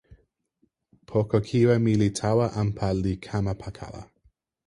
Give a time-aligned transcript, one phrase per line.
[1.07, 4.01] poki kiwen mi li tawa anpa li kama pakala.